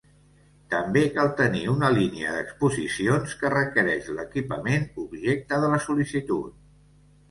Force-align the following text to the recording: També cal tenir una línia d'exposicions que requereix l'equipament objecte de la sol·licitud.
També 0.69 1.03
cal 1.17 1.29
tenir 1.41 1.61
una 1.73 1.91
línia 1.99 2.33
d'exposicions 2.39 3.37
que 3.45 3.55
requereix 3.57 4.11
l'equipament 4.19 4.93
objecte 5.07 5.65
de 5.67 5.75
la 5.77 5.85
sol·licitud. 5.89 6.63